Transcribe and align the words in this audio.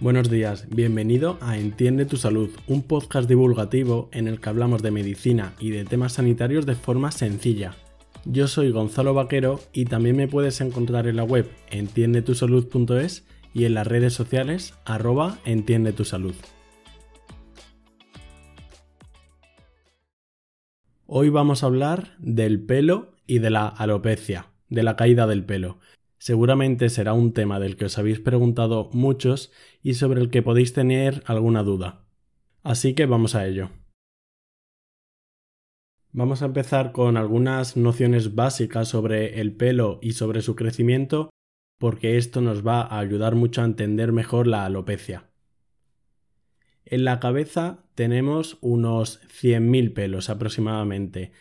Buenos 0.00 0.30
días, 0.30 0.66
bienvenido 0.70 1.36
a 1.42 1.58
Entiende 1.58 2.06
tu 2.06 2.16
Salud, 2.16 2.48
un 2.66 2.82
podcast 2.82 3.28
divulgativo 3.28 4.08
en 4.12 4.28
el 4.28 4.40
que 4.40 4.48
hablamos 4.48 4.82
de 4.82 4.90
medicina 4.90 5.52
y 5.58 5.72
de 5.72 5.84
temas 5.84 6.14
sanitarios 6.14 6.64
de 6.64 6.74
forma 6.74 7.10
sencilla. 7.10 7.74
Yo 8.24 8.48
soy 8.48 8.70
Gonzalo 8.70 9.12
Vaquero 9.12 9.60
y 9.74 9.84
también 9.84 10.16
me 10.16 10.26
puedes 10.26 10.62
encontrar 10.62 11.06
en 11.06 11.16
la 11.16 11.24
web 11.24 11.50
entiendetusalud.es 11.70 13.26
y 13.52 13.66
en 13.66 13.74
las 13.74 13.86
redes 13.86 14.14
sociales 14.14 14.72
arroba 14.86 15.36
entiende 15.44 15.92
tu 15.92 16.06
salud. 16.06 16.34
Hoy 21.04 21.28
vamos 21.28 21.62
a 21.62 21.66
hablar 21.66 22.16
del 22.18 22.64
pelo 22.64 23.16
y 23.26 23.40
de 23.40 23.50
la 23.50 23.68
alopecia, 23.68 24.46
de 24.70 24.82
la 24.82 24.96
caída 24.96 25.26
del 25.26 25.44
pelo. 25.44 25.78
Seguramente 26.20 26.90
será 26.90 27.14
un 27.14 27.32
tema 27.32 27.58
del 27.58 27.76
que 27.76 27.86
os 27.86 27.96
habéis 27.96 28.20
preguntado 28.20 28.90
muchos 28.92 29.50
y 29.82 29.94
sobre 29.94 30.20
el 30.20 30.28
que 30.28 30.42
podéis 30.42 30.74
tener 30.74 31.22
alguna 31.24 31.62
duda. 31.62 32.04
Así 32.62 32.94
que 32.94 33.06
vamos 33.06 33.34
a 33.34 33.46
ello. 33.46 33.70
Vamos 36.12 36.42
a 36.42 36.46
empezar 36.46 36.92
con 36.92 37.16
algunas 37.16 37.78
nociones 37.78 38.34
básicas 38.34 38.88
sobre 38.88 39.40
el 39.40 39.56
pelo 39.56 39.98
y 40.02 40.12
sobre 40.12 40.42
su 40.42 40.56
crecimiento 40.56 41.30
porque 41.78 42.18
esto 42.18 42.42
nos 42.42 42.66
va 42.66 42.82
a 42.82 42.98
ayudar 42.98 43.34
mucho 43.34 43.62
a 43.62 43.64
entender 43.64 44.12
mejor 44.12 44.46
la 44.46 44.66
alopecia. 44.66 45.30
En 46.84 47.06
la 47.06 47.18
cabeza 47.18 47.84
tenemos 47.94 48.58
unos 48.60 49.22
100.000 49.22 49.94
pelos 49.94 50.28
aproximadamente 50.28 51.32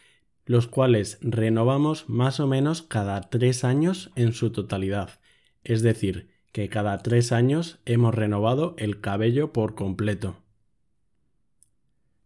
los 0.50 0.66
cuales 0.66 1.20
renovamos 1.22 2.10
más 2.10 2.40
o 2.40 2.48
menos 2.48 2.82
cada 2.82 3.22
tres 3.22 3.64
años 3.64 4.10
en 4.16 4.34
su 4.34 4.52
totalidad. 4.52 5.20
Es 5.64 5.84
decir, 5.84 6.32
que 6.52 6.70
cada 6.70 6.98
tres 7.04 7.32
años 7.32 7.78
hemos 7.86 8.16
renovado 8.16 8.74
el 8.80 9.00
cabello 9.00 9.54
por 9.54 9.76
completo. 9.76 10.42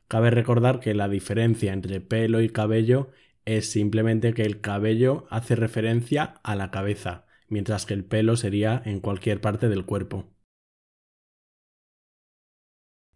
Cabe 0.07 0.31
recordar 0.31 0.79
que 0.79 0.93
la 0.93 1.09
diferencia 1.09 1.73
entre 1.73 1.99
pelo 1.99 2.39
y 2.39 2.47
cabello 2.47 3.09
es 3.43 3.69
simplemente 3.69 4.33
que 4.33 4.43
el 4.43 4.61
cabello 4.61 5.25
hace 5.29 5.57
referencia 5.57 6.35
a 6.43 6.55
la 6.55 6.71
cabeza, 6.71 7.25
mientras 7.49 7.85
que 7.85 7.93
el 7.93 8.05
pelo 8.05 8.37
sería 8.37 8.81
en 8.85 9.01
cualquier 9.01 9.41
parte 9.41 9.67
del 9.67 9.83
cuerpo. 9.83 10.29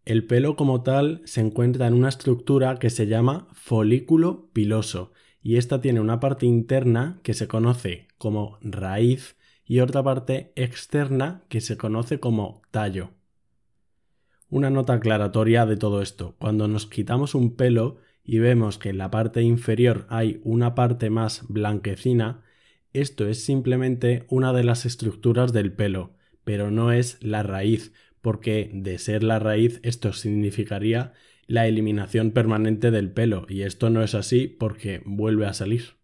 El 0.08 0.24
pelo 0.24 0.56
como 0.56 0.84
tal 0.84 1.20
se 1.26 1.42
encuentra 1.42 1.86
en 1.86 1.94
una 1.94 2.08
estructura 2.08 2.80
que 2.80 2.90
se 2.90 3.08
llama 3.08 3.50
folículo 3.52 4.50
piloso 4.54 5.12
y 5.42 5.58
esta 5.58 5.82
tiene 5.82 6.00
una 6.00 6.22
parte 6.22 6.46
interna 6.46 7.20
que 7.24 7.34
se 7.34 7.50
conoce 7.50 8.08
como 8.18 8.58
raíz 8.62 9.36
y 9.66 9.82
otra 9.82 10.02
parte 10.04 10.54
externa 10.56 11.44
que 11.50 11.60
se 11.60 11.76
conoce 11.76 12.22
como 12.22 12.62
tallo. 12.72 13.10
Una 14.50 14.70
nota 14.70 14.94
aclaratoria 14.94 15.66
de 15.66 15.76
todo 15.76 16.02
esto. 16.02 16.38
Cuando 16.40 16.70
nos 16.70 16.86
quitamos 16.86 17.36
un 17.36 17.58
pelo 17.58 17.98
y 18.24 18.40
vemos 18.40 18.78
que 18.78 18.92
en 18.92 19.00
la 19.00 19.12
parte 19.12 19.42
inferior 19.42 20.06
hay 20.08 20.40
una 20.46 20.74
parte 20.74 21.10
más 21.10 21.44
blanquecina, 21.50 22.46
esto 22.94 23.28
es 23.28 23.44
simplemente 23.44 24.26
una 24.30 24.54
de 24.54 24.64
las 24.64 24.86
estructuras 24.86 25.52
del 25.52 25.74
pelo, 25.74 26.14
pero 26.46 26.72
no 26.72 26.94
es 26.94 27.22
la 27.22 27.44
raíz, 27.44 27.92
porque 28.28 28.70
de 28.74 28.98
ser 28.98 29.24
la 29.24 29.40
raíz 29.40 29.80
esto 29.84 30.12
significaría 30.12 31.14
la 31.46 31.66
eliminación 31.66 32.32
permanente 32.32 32.92
del 32.92 33.10
pelo 33.10 33.46
y 33.48 33.62
esto 33.62 33.90
no 33.90 34.04
es 34.04 34.16
así 34.16 34.50
porque 34.50 35.02
vuelve 35.06 35.46
a 35.46 35.54
salir. 35.54 35.96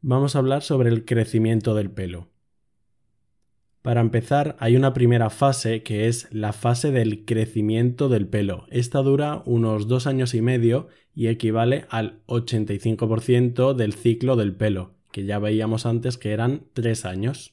Vamos 0.00 0.36
a 0.36 0.38
hablar 0.38 0.62
sobre 0.62 0.90
el 0.90 1.04
crecimiento 1.04 1.74
del 1.74 1.90
pelo. 1.90 2.28
Para 3.82 4.00
empezar, 4.00 4.54
hay 4.60 4.76
una 4.76 4.94
primera 4.94 5.28
fase 5.28 5.82
que 5.82 6.06
es 6.06 6.28
la 6.30 6.52
fase 6.52 6.92
del 6.92 7.24
crecimiento 7.24 8.08
del 8.08 8.28
pelo. 8.28 8.66
Esta 8.70 9.02
dura 9.02 9.42
unos 9.44 9.88
dos 9.88 10.06
años 10.06 10.34
y 10.34 10.40
medio 10.40 10.86
y 11.16 11.26
equivale 11.26 11.86
al 11.88 12.22
85% 12.26 13.74
del 13.74 13.92
ciclo 13.94 14.36
del 14.36 14.54
pelo, 14.54 14.94
que 15.10 15.24
ya 15.24 15.40
veíamos 15.40 15.84
antes 15.84 16.16
que 16.16 16.30
eran 16.30 16.62
tres 16.74 17.04
años. 17.04 17.51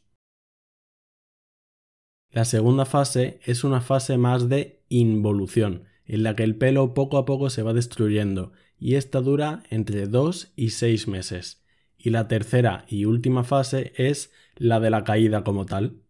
La 2.31 2.45
segunda 2.45 2.85
fase 2.85 3.39
es 3.43 3.63
una 3.63 3.81
fase 3.81 4.17
más 4.17 4.49
de 4.49 4.83
involución, 4.87 5.85
en 6.05 6.21
la 6.21 6.35
que 6.35 6.43
el 6.43 6.55
pelo 6.55 6.93
poco 6.93 7.17
a 7.17 7.25
poco 7.25 7.49
se 7.49 7.63
va 7.63 7.73
destruyendo, 7.73 8.51
y 8.77 8.95
esta 8.95 9.19
dura 9.19 9.63
entre 9.71 10.05
2 10.05 10.53
y 10.55 10.69
6 10.69 11.07
meses. 11.07 11.63
Y 11.97 12.11
la 12.11 12.27
tercera 12.27 12.85
y 12.87 13.05
última 13.05 13.43
fase 13.43 13.93
es 13.95 14.31
la 14.55 14.79
de 14.79 14.91
la 14.91 15.03
caída 15.03 15.43
como 15.43 15.65
tal. 15.65 16.03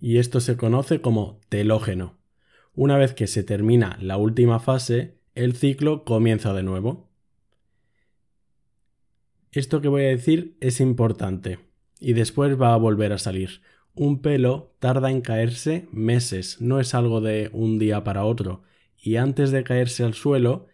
Y 0.00 0.18
esto 0.18 0.40
se 0.40 0.56
conoce 0.56 1.00
como 1.00 1.40
telógeno. 1.48 2.18
Una 2.74 2.96
vez 2.96 3.12
que 3.12 3.26
se 3.26 3.42
termina 3.42 3.98
la 4.00 4.16
última 4.16 4.60
fase, 4.60 5.18
el 5.34 5.56
ciclo 5.56 6.04
comienza 6.04 6.54
de 6.54 6.62
nuevo. 6.62 7.10
Esto 9.50 9.80
que 9.80 9.88
voy 9.88 10.04
a 10.04 10.08
decir 10.08 10.56
es 10.60 10.80
importante, 10.80 11.58
y 11.98 12.12
después 12.12 12.60
va 12.60 12.74
a 12.74 12.78
volver 12.78 13.12
a 13.12 13.18
salir 13.18 13.60
un 14.00 14.22
pelo 14.22 14.74
tarda 14.78 15.10
en 15.10 15.20
caerse 15.20 15.86
meses, 15.92 16.58
no 16.58 16.80
es 16.80 16.94
algo 16.94 17.20
de 17.20 17.50
un 17.52 17.78
día 17.78 18.02
para 18.02 18.24
otro, 18.24 18.62
y 18.96 19.16
antes 19.16 19.50
de 19.50 19.62
caerse 19.62 20.04
al 20.04 20.14
suelo, 20.14 20.68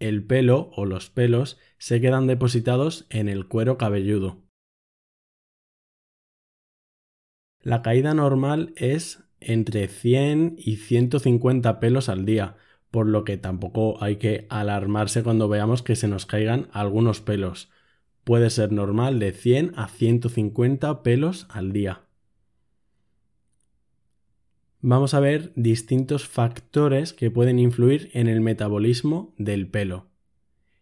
el 0.00 0.24
pelo 0.24 0.72
o 0.74 0.84
los 0.84 1.08
pelos 1.08 1.60
se 1.78 2.00
quedan 2.00 2.26
depositados 2.26 3.06
en 3.08 3.28
el 3.28 3.46
cuero 3.46 3.78
cabelludo. 3.78 4.42
La 7.60 7.82
caída 7.82 8.14
normal 8.14 8.72
es 8.74 9.22
entre 9.38 9.86
100 9.86 10.56
y 10.58 10.78
150 10.78 11.78
pelos 11.78 12.08
al 12.08 12.24
día, 12.24 12.56
por 12.90 13.06
lo 13.06 13.22
que 13.22 13.36
tampoco 13.36 14.02
hay 14.02 14.16
que 14.16 14.48
alarmarse 14.50 15.22
cuando 15.22 15.48
veamos 15.48 15.84
que 15.84 15.94
se 15.94 16.08
nos 16.08 16.26
caigan 16.26 16.68
algunos 16.72 17.20
pelos. 17.20 17.70
Puede 18.24 18.50
ser 18.50 18.72
normal 18.72 19.20
de 19.20 19.30
100 19.30 19.74
a 19.76 19.86
150 19.86 21.04
pelos 21.04 21.46
al 21.48 21.72
día 21.72 22.05
vamos 24.80 25.14
a 25.14 25.20
ver 25.20 25.52
distintos 25.54 26.26
factores 26.26 27.12
que 27.12 27.30
pueden 27.30 27.58
influir 27.58 28.10
en 28.12 28.28
el 28.28 28.40
metabolismo 28.40 29.34
del 29.38 29.68
pelo. 29.68 30.06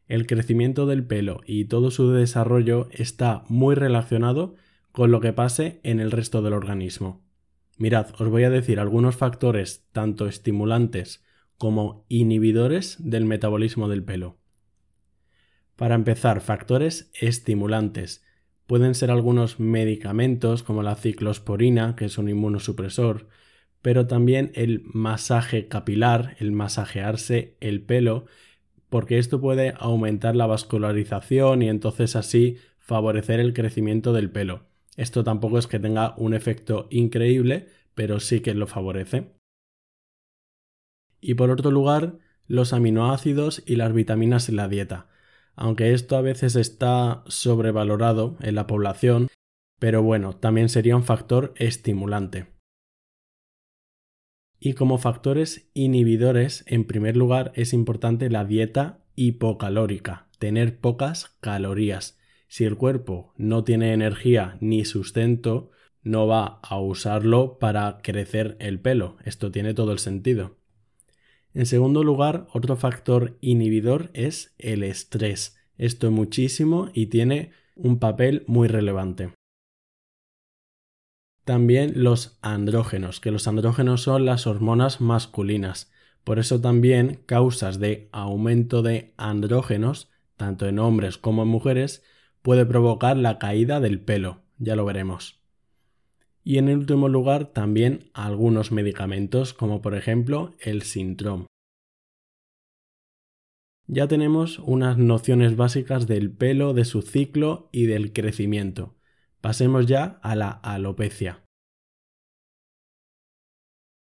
El 0.06 0.26
crecimiento 0.26 0.86
del 0.86 1.06
pelo 1.06 1.40
y 1.46 1.64
todo 1.64 1.90
su 1.90 2.10
desarrollo 2.10 2.88
está 2.92 3.44
muy 3.48 3.74
relacionado 3.74 4.54
con 4.92 5.10
lo 5.10 5.20
que 5.20 5.32
pase 5.32 5.80
en 5.82 6.00
el 6.00 6.10
resto 6.10 6.42
del 6.42 6.52
organismo. 6.52 7.24
Mirad, 7.78 8.08
os 8.20 8.28
voy 8.28 8.44
a 8.44 8.50
decir 8.50 8.78
algunos 8.78 9.16
factores 9.16 9.86
tanto 9.92 10.28
estimulantes 10.28 11.24
como 11.56 12.04
inhibidores 12.08 12.96
del 13.00 13.24
metabolismo 13.24 13.88
del 13.88 14.04
pelo. 14.04 14.36
Para 15.76 15.94
empezar, 15.94 16.40
factores 16.40 17.10
estimulantes. 17.14 18.24
Pueden 18.66 18.94
ser 18.94 19.10
algunos 19.10 19.58
medicamentos 19.58 20.62
como 20.62 20.82
la 20.82 20.94
ciclosporina, 20.94 21.96
que 21.96 22.04
es 22.04 22.16
un 22.16 22.28
inmunosupresor, 22.28 23.28
pero 23.84 24.06
también 24.06 24.50
el 24.54 24.80
masaje 24.94 25.68
capilar, 25.68 26.36
el 26.38 26.52
masajearse 26.52 27.58
el 27.60 27.82
pelo, 27.82 28.24
porque 28.88 29.18
esto 29.18 29.42
puede 29.42 29.74
aumentar 29.76 30.36
la 30.36 30.46
vascularización 30.46 31.60
y 31.60 31.68
entonces 31.68 32.16
así 32.16 32.56
favorecer 32.78 33.40
el 33.40 33.52
crecimiento 33.52 34.14
del 34.14 34.30
pelo. 34.30 34.64
Esto 34.96 35.22
tampoco 35.22 35.58
es 35.58 35.66
que 35.66 35.78
tenga 35.78 36.14
un 36.16 36.32
efecto 36.32 36.86
increíble, 36.88 37.68
pero 37.94 38.20
sí 38.20 38.40
que 38.40 38.54
lo 38.54 38.66
favorece. 38.66 39.34
Y 41.20 41.34
por 41.34 41.50
otro 41.50 41.70
lugar, 41.70 42.16
los 42.46 42.72
aminoácidos 42.72 43.62
y 43.66 43.76
las 43.76 43.92
vitaminas 43.92 44.48
en 44.48 44.56
la 44.56 44.68
dieta. 44.68 45.10
Aunque 45.56 45.92
esto 45.92 46.16
a 46.16 46.22
veces 46.22 46.56
está 46.56 47.22
sobrevalorado 47.26 48.38
en 48.40 48.54
la 48.54 48.66
población, 48.66 49.28
pero 49.78 50.02
bueno, 50.02 50.34
también 50.34 50.70
sería 50.70 50.96
un 50.96 51.04
factor 51.04 51.52
estimulante. 51.58 52.53
Y 54.64 54.72
como 54.72 54.96
factores 54.96 55.68
inhibidores, 55.74 56.64
en 56.66 56.86
primer 56.86 57.18
lugar 57.18 57.52
es 57.54 57.74
importante 57.74 58.30
la 58.30 58.46
dieta 58.46 59.04
hipocalórica, 59.14 60.26
tener 60.38 60.78
pocas 60.78 61.36
calorías. 61.42 62.18
Si 62.48 62.64
el 62.64 62.78
cuerpo 62.78 63.34
no 63.36 63.62
tiene 63.62 63.92
energía 63.92 64.56
ni 64.62 64.86
sustento, 64.86 65.70
no 66.02 66.26
va 66.26 66.60
a 66.62 66.80
usarlo 66.80 67.58
para 67.58 67.98
crecer 68.02 68.56
el 68.58 68.80
pelo. 68.80 69.18
Esto 69.26 69.50
tiene 69.50 69.74
todo 69.74 69.92
el 69.92 69.98
sentido. 69.98 70.56
En 71.52 71.66
segundo 71.66 72.02
lugar, 72.02 72.46
otro 72.54 72.76
factor 72.76 73.36
inhibidor 73.42 74.08
es 74.14 74.54
el 74.56 74.82
estrés. 74.82 75.58
Esto 75.76 76.10
muchísimo 76.10 76.88
y 76.94 77.08
tiene 77.08 77.50
un 77.76 77.98
papel 77.98 78.44
muy 78.46 78.68
relevante. 78.68 79.28
También 81.44 81.92
los 82.02 82.38
andrógenos, 82.40 83.20
que 83.20 83.30
los 83.30 83.46
andrógenos 83.46 84.02
son 84.02 84.24
las 84.24 84.46
hormonas 84.46 85.02
masculinas. 85.02 85.92
Por 86.24 86.38
eso 86.38 86.60
también 86.60 87.20
causas 87.26 87.78
de 87.78 88.08
aumento 88.12 88.80
de 88.82 89.12
andrógenos, 89.18 90.10
tanto 90.36 90.66
en 90.66 90.78
hombres 90.78 91.18
como 91.18 91.42
en 91.42 91.48
mujeres, 91.48 92.02
puede 92.40 92.64
provocar 92.64 93.18
la 93.18 93.38
caída 93.38 93.78
del 93.80 94.00
pelo, 94.00 94.42
ya 94.58 94.74
lo 94.74 94.86
veremos. 94.86 95.40
Y 96.42 96.58
en 96.58 96.70
último 96.70 97.08
lugar 97.08 97.52
también 97.52 98.10
algunos 98.14 98.72
medicamentos 98.72 99.52
como 99.52 99.82
por 99.82 99.94
ejemplo 99.94 100.54
el 100.60 100.82
Sintrom. 100.82 101.46
Ya 103.86 104.08
tenemos 104.08 104.58
unas 104.60 104.96
nociones 104.96 105.56
básicas 105.56 106.06
del 106.06 106.30
pelo, 106.30 106.72
de 106.72 106.86
su 106.86 107.02
ciclo 107.02 107.68
y 107.70 107.84
del 107.84 108.14
crecimiento. 108.14 108.94
Pasemos 109.44 109.84
ya 109.84 110.20
a 110.22 110.34
la 110.36 110.48
alopecia. 110.48 111.44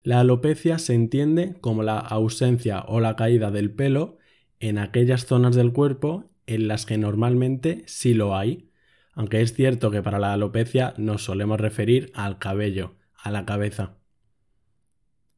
La 0.03 0.21
alopecia 0.21 0.79
se 0.79 0.93
entiende 0.93 1.57
como 1.63 1.83
la 1.83 1.99
ausencia 1.99 2.83
o 2.87 3.01
la 3.01 3.17
caída 3.17 3.51
del 3.51 3.73
pelo 3.73 4.19
en 4.59 4.77
aquellas 4.77 5.25
zonas 5.25 5.57
del 5.57 5.73
cuerpo 5.73 6.31
en 6.45 6.69
las 6.69 6.85
que 6.85 6.99
normalmente 6.99 7.85
sí 7.87 8.13
lo 8.13 8.37
hay, 8.37 8.69
aunque 9.15 9.41
es 9.41 9.55
cierto 9.55 9.91
que 9.91 10.03
para 10.03 10.19
la 10.19 10.35
alopecia 10.35 10.93
nos 10.99 11.25
solemos 11.25 11.59
referir 11.59 12.13
al 12.15 12.39
cabello, 12.39 12.97
a 13.17 13.31
la 13.31 13.47
cabeza. 13.47 13.97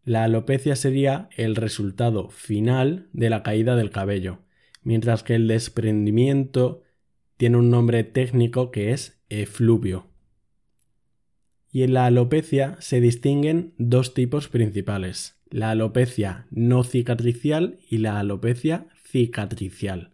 La 0.02 0.24
alopecia 0.24 0.74
sería 0.74 1.28
el 1.36 1.54
resultado 1.54 2.28
final 2.28 3.08
de 3.12 3.30
la 3.30 3.44
caída 3.44 3.76
del 3.76 3.90
cabello, 3.90 4.40
mientras 4.82 5.22
que 5.22 5.36
el 5.36 5.46
desprendimiento 5.46 6.82
tiene 7.42 7.56
un 7.56 7.70
nombre 7.70 8.04
técnico 8.04 8.70
que 8.70 8.92
es 8.92 9.20
efluvio. 9.28 10.06
Y 11.72 11.82
en 11.82 11.92
la 11.92 12.06
alopecia 12.06 12.76
se 12.78 13.00
distinguen 13.00 13.74
dos 13.78 14.14
tipos 14.14 14.46
principales, 14.46 15.42
la 15.50 15.70
alopecia 15.70 16.46
no 16.52 16.84
cicatricial 16.84 17.80
y 17.90 17.98
la 17.98 18.20
alopecia 18.20 18.86
cicatricial. 19.04 20.12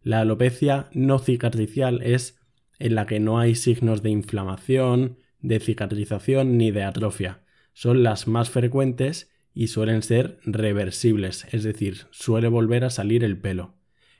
La 0.00 0.20
alopecia 0.20 0.88
no 0.94 1.18
cicatricial 1.18 2.00
es 2.02 2.40
en 2.78 2.94
la 2.94 3.04
que 3.04 3.20
no 3.20 3.38
hay 3.38 3.54
signos 3.54 4.02
de 4.02 4.08
inflamación, 4.08 5.18
de 5.42 5.60
cicatrización 5.60 6.56
ni 6.56 6.70
de 6.70 6.84
atrofia. 6.84 7.42
Son 7.74 8.02
las 8.02 8.26
más 8.26 8.48
frecuentes 8.48 9.30
y 9.52 9.66
suelen 9.66 10.00
ser 10.00 10.38
reversibles, 10.46 11.46
es 11.52 11.64
decir, 11.64 12.06
suele 12.12 12.48
volver 12.48 12.84
a 12.84 12.88
salir 12.88 13.24
el 13.24 13.36
pelo. 13.36 13.74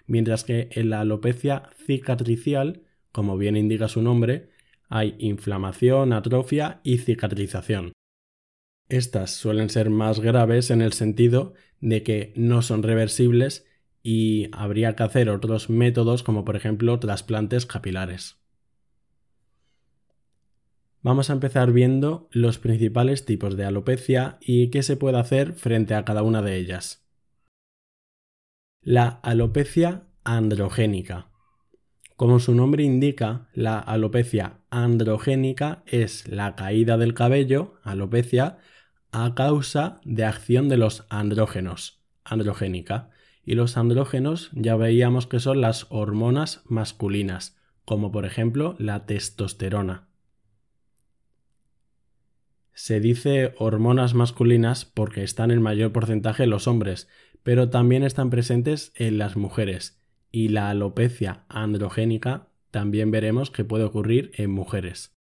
Mientras 0.07 0.45
que 0.45 0.69
en 0.73 0.91
la 0.91 1.01
alopecia 1.01 1.71
cicatricial, 1.87 2.83
como 3.13 3.37
bien 3.37 3.57
indica 3.57 3.89
su 3.89 4.03
nombre, 4.03 4.51
hay 4.89 5.15
inflamación, 5.19 6.13
atrofia 6.13 6.81
y 6.83 6.99
cicatrización. 6.99 7.93
Estas 8.89 9.31
suelen 9.31 9.71
ser 9.71 9.89
más 9.89 10.21
graves 10.21 10.71
en 10.71 10.83
el 10.83 10.93
sentido 10.93 11.55
de 11.81 12.03
que 12.03 12.33
no 12.37 12.63
son 12.63 12.83
reversibles 12.83 13.67
y 14.03 14.49
habría 14.53 14.95
que 14.97 15.03
hacer 15.03 15.31
otros 15.31 15.71
métodos 15.71 16.23
como 16.23 16.45
por 16.45 16.57
ejemplo 16.57 16.99
trasplantes 16.99 17.65
capilares. 17.65 18.43
Vamos 21.01 21.31
a 21.31 21.33
empezar 21.33 21.73
viendo 21.73 22.29
los 22.31 22.59
principales 22.59 23.25
tipos 23.25 23.57
de 23.57 23.65
alopecia 23.65 24.39
y 24.41 24.69
qué 24.71 24.83
se 24.83 24.97
puede 24.97 25.19
hacer 25.19 25.55
frente 25.55 25.95
a 25.95 26.05
cada 26.05 26.23
una 26.23 26.43
de 26.43 26.57
ellas. 26.57 27.02
La 28.85 29.21
alopecia 29.23 30.09
androgénica. 30.25 31.29
Como 32.17 32.41
su 32.41 32.53
nombre 32.53 32.83
indica, 32.83 33.49
la 33.55 33.79
alopecia 33.79 34.59
androgénica 34.71 35.85
es 35.87 36.27
la 36.27 36.57
caída 36.57 36.99
del 36.99 37.15
cabello, 37.15 37.75
alopecia, 37.85 38.59
a 39.13 39.37
causa 39.37 40.01
de 40.05 40.25
acción 40.25 40.69
de 40.69 40.79
los 40.79 41.07
andrógenos, 41.11 42.03
androgénica. 42.25 43.11
Y 43.45 43.55
los 43.55 43.77
andrógenos 43.77 44.51
ya 44.53 44.75
veíamos 44.75 45.29
que 45.29 45.39
son 45.39 45.61
las 45.61 45.87
hormonas 45.89 46.63
masculinas, 46.65 47.57
como 47.85 48.11
por 48.11 48.27
ejemplo 48.27 48.75
la 48.81 49.07
testosterona. 49.07 50.09
Se 52.75 52.99
dice 52.99 53.55
hormonas 53.59 54.15
masculinas 54.15 54.87
porque 54.87 55.23
están 55.23 55.51
en 55.53 55.63
mayor 55.63 55.93
porcentaje 55.93 56.45
en 56.45 56.51
los 56.51 56.67
hombres, 56.67 57.07
pero 57.43 57.71
también 57.71 58.05
están 58.05 58.31
presentes 58.31 58.93
en 58.95 59.19
las 59.19 59.37
mujeres, 59.37 60.01
y 60.31 60.49
la 60.49 60.71
alopecia 60.71 61.45
androgénica 61.49 62.49
también 62.71 63.11
veremos 63.11 63.51
que 63.51 63.65
puede 63.65 63.85
ocurrir 63.85 64.33
en 64.35 64.51
mujeres. 64.51 65.13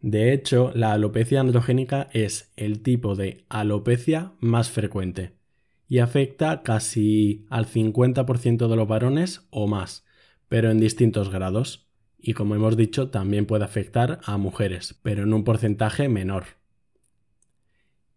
De 0.00 0.34
hecho, 0.34 0.70
la 0.74 0.92
alopecia 0.92 1.40
androgénica 1.40 2.08
es 2.12 2.52
el 2.56 2.82
tipo 2.82 3.14
de 3.14 3.46
alopecia 3.48 4.32
más 4.38 4.70
frecuente 4.70 5.32
y 5.88 5.98
afecta 6.00 6.62
casi 6.62 7.46
al 7.48 7.66
50% 7.66 8.68
de 8.68 8.76
los 8.76 8.86
varones 8.88 9.46
o 9.50 9.66
más, 9.66 10.04
pero 10.48 10.70
en 10.70 10.78
distintos 10.78 11.30
grados. 11.30 11.88
Y 12.18 12.34
como 12.34 12.54
hemos 12.54 12.76
dicho, 12.76 13.08
también 13.10 13.46
puede 13.46 13.64
afectar 13.64 14.20
a 14.24 14.36
mujeres, 14.36 14.98
pero 15.02 15.22
en 15.22 15.32
un 15.32 15.44
porcentaje 15.44 16.08
menor. 16.08 16.44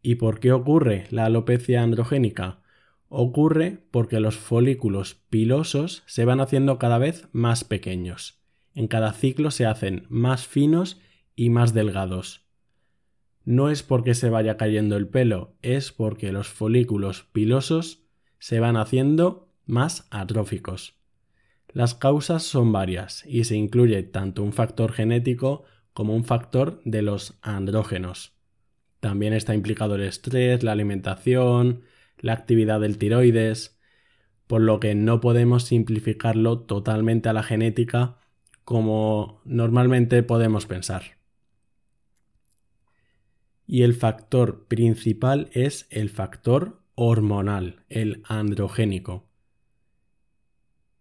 ¿Y 0.01 0.15
por 0.15 0.39
qué 0.39 0.51
ocurre 0.51 1.07
la 1.09 1.25
alopecia 1.25 1.83
androgénica? 1.83 2.61
Ocurre 3.09 3.83
porque 3.91 4.19
los 4.19 4.35
folículos 4.37 5.15
pilosos 5.29 6.03
se 6.05 6.25
van 6.25 6.39
haciendo 6.39 6.77
cada 6.77 6.97
vez 6.97 7.27
más 7.31 7.63
pequeños. 7.63 8.41
En 8.73 8.87
cada 8.87 9.13
ciclo 9.13 9.49
se 9.51 9.65
hacen 9.65 10.05
más 10.09 10.45
finos 10.45 10.99
y 11.35 11.49
más 11.49 11.73
delgados. 11.73 12.45
No 13.45 13.69
es 13.69 13.81
porque 13.81 14.13
se 14.13 14.29
vaya 14.29 14.57
cayendo 14.57 14.97
el 14.97 15.07
pelo, 15.07 15.55
es 15.61 15.93
porque 15.93 16.33
los 16.33 16.49
folículos 16.49 17.23
pilosos 17.31 18.03
se 18.39 18.59
van 18.59 18.75
haciendo 18.75 19.49
más 19.65 20.07
atróficos. 20.11 20.95
Las 21.71 21.95
causas 21.95 22.43
son 22.43 22.71
varias 22.71 23.25
y 23.25 23.45
se 23.45 23.55
incluye 23.55 24.03
tanto 24.03 24.43
un 24.43 24.53
factor 24.53 24.91
genético 24.91 25.63
como 25.93 26.15
un 26.15 26.25
factor 26.25 26.81
de 26.85 27.01
los 27.01 27.37
andrógenos. 27.41 28.36
También 28.99 29.33
está 29.33 29.53
implicado 29.53 29.95
el 29.95 30.03
estrés, 30.03 30.63
la 30.63 30.71
alimentación, 30.71 31.83
la 32.19 32.33
actividad 32.33 32.79
del 32.79 32.97
tiroides, 32.97 33.77
por 34.47 34.61
lo 34.61 34.79
que 34.79 34.95
no 34.95 35.19
podemos 35.19 35.63
simplificarlo 35.63 36.59
totalmente 36.59 37.29
a 37.29 37.33
la 37.33 37.43
genética 37.43 38.17
como 38.63 39.41
normalmente 39.45 40.23
podemos 40.23 40.65
pensar. 40.65 41.17
Y 43.65 43.83
el 43.83 43.93
factor 43.93 44.65
principal 44.67 45.49
es 45.51 45.87
el 45.89 46.09
factor 46.09 46.81
hormonal, 46.95 47.83
el 47.89 48.23
androgénico. 48.27 49.27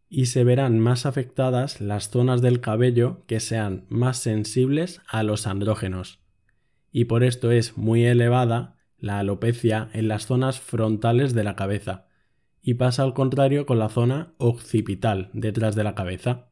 Y 0.09 0.26
se 0.26 0.45
verán 0.45 0.79
más 0.79 1.07
afectadas 1.07 1.81
las 1.81 2.11
zonas 2.11 2.43
del 2.43 2.61
cabello 2.61 3.25
que 3.26 3.41
sean 3.41 3.87
más 3.88 4.19
sensibles 4.19 5.00
a 5.09 5.23
los 5.23 5.47
andrógenos. 5.47 6.25
Y 6.97 7.05
por 7.05 7.25
esto 7.25 7.50
es 7.50 7.76
muy 7.76 8.07
elevada 8.07 8.75
la 8.97 9.19
alopecia 9.19 9.91
en 9.93 10.09
las 10.09 10.25
zonas 10.25 10.61
frontales 10.61 11.35
de 11.35 11.45
la 11.45 11.55
cabeza 11.55 12.07
y 12.62 12.73
pasa 12.73 13.03
al 13.03 13.12
contrario 13.12 13.67
con 13.67 13.79
la 13.79 13.91
zona 13.91 14.33
occipital 14.38 15.29
detrás 15.35 15.76
de 15.76 15.85
la 15.85 15.95
cabeza 15.95 16.49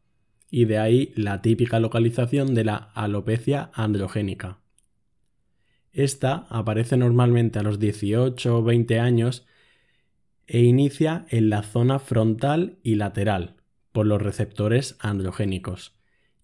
y 0.50 0.66
de 0.66 0.76
ahí 0.76 1.14
la 1.16 1.40
típica 1.40 1.80
localización 1.80 2.54
de 2.54 2.64
la 2.64 2.74
alopecia 2.76 3.70
androgénica. 3.72 4.58
Esta 5.94 6.46
aparece 6.50 6.98
normalmente 6.98 7.58
a 7.58 7.62
los 7.62 7.78
18 7.78 8.58
o 8.58 8.62
20 8.62 9.00
años 9.00 9.46
e 10.46 10.60
inicia 10.60 11.24
en 11.30 11.48
la 11.48 11.62
zona 11.62 11.98
frontal 11.98 12.76
y 12.82 12.96
lateral 12.96 13.56
por 13.92 14.04
los 14.04 14.20
receptores 14.20 14.98
androgénicos 15.00 15.94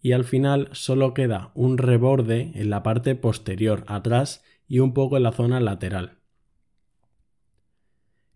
y 0.01 0.13
al 0.13 0.23
final 0.23 0.69
solo 0.71 1.13
queda 1.13 1.51
un 1.53 1.77
reborde 1.77 2.51
en 2.55 2.69
la 2.69 2.83
parte 2.83 3.15
posterior 3.15 3.83
atrás 3.87 4.43
y 4.67 4.79
un 4.79 4.93
poco 4.93 5.17
en 5.17 5.23
la 5.23 5.31
zona 5.31 5.59
lateral. 5.59 6.17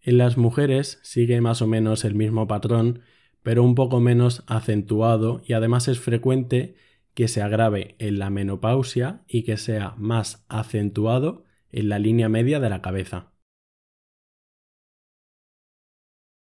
En 0.01 0.19
las 0.19 0.37
mujeres 0.37 0.99
sigue 1.01 1.41
más 1.41 1.63
o 1.63 1.67
menos 1.67 2.05
el 2.05 2.13
mismo 2.13 2.47
patrón, 2.47 3.01
pero 3.41 3.63
un 3.63 3.73
poco 3.73 3.99
menos 3.99 4.43
acentuado 4.45 5.41
y 5.45 5.53
además 5.53 5.87
es 5.87 5.99
frecuente 5.99 6.75
que 7.15 7.27
se 7.27 7.41
agrave 7.41 7.95
en 7.97 8.19
la 8.19 8.29
menopausia 8.29 9.23
y 9.27 9.43
que 9.43 9.57
sea 9.57 9.95
más 9.97 10.45
acentuado 10.47 11.45
en 11.71 11.89
la 11.89 11.97
línea 11.97 12.29
media 12.29 12.59
de 12.59 12.69
la 12.69 12.81
cabeza. 12.81 13.31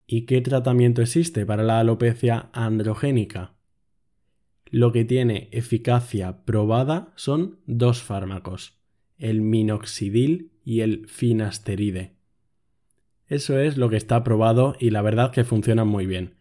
¿Y 0.07 0.25
qué 0.25 0.41
tratamiento 0.41 1.01
existe 1.01 1.45
para 1.45 1.63
la 1.63 1.79
alopecia 1.79 2.49
androgénica? 2.53 3.54
Lo 4.71 4.91
que 4.91 5.05
tiene 5.05 5.49
eficacia 5.51 6.43
probada 6.43 7.13
son 7.15 7.59
dos 7.67 8.01
fármacos, 8.01 8.79
el 9.17 9.41
minoxidil 9.41 10.51
y 10.63 10.81
el 10.81 11.07
finasteride. 11.07 12.15
Eso 13.27 13.59
es 13.59 13.77
lo 13.77 13.89
que 13.89 13.97
está 13.97 14.23
probado 14.23 14.75
y 14.79 14.89
la 14.89 15.01
verdad 15.01 15.31
que 15.31 15.43
funciona 15.43 15.85
muy 15.85 16.05
bien. 16.05 16.35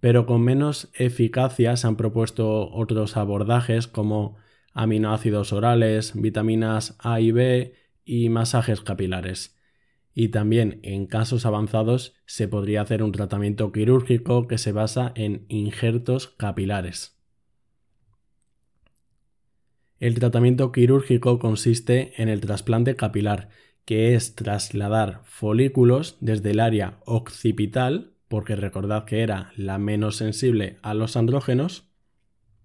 Pero 0.00 0.26
con 0.26 0.42
menos 0.42 0.90
eficacia 0.94 1.76
se 1.76 1.86
han 1.86 1.96
propuesto 1.96 2.70
otros 2.70 3.16
abordajes 3.16 3.86
como 3.86 4.36
aminoácidos 4.72 5.52
orales, 5.52 6.12
vitaminas 6.14 6.96
A 6.98 7.20
y 7.20 7.30
B 7.30 7.74
y 8.04 8.28
masajes 8.28 8.80
capilares. 8.80 9.56
Y 10.12 10.28
también 10.28 10.80
en 10.82 11.06
casos 11.06 11.46
avanzados 11.46 12.14
se 12.26 12.48
podría 12.48 12.82
hacer 12.82 13.02
un 13.02 13.12
tratamiento 13.12 13.72
quirúrgico 13.72 14.46
que 14.46 14.58
se 14.58 14.72
basa 14.72 15.12
en 15.16 15.46
injertos 15.48 16.28
capilares. 16.28 17.13
El 20.04 20.16
tratamiento 20.16 20.70
quirúrgico 20.70 21.38
consiste 21.38 22.20
en 22.20 22.28
el 22.28 22.42
trasplante 22.42 22.94
capilar, 22.94 23.48
que 23.86 24.14
es 24.14 24.34
trasladar 24.34 25.22
folículos 25.24 26.18
desde 26.20 26.50
el 26.50 26.60
área 26.60 26.98
occipital, 27.06 28.12
porque 28.28 28.54
recordad 28.54 29.06
que 29.06 29.22
era 29.22 29.50
la 29.56 29.78
menos 29.78 30.16
sensible 30.16 30.76
a 30.82 30.92
los 30.92 31.16
andrógenos, 31.16 31.88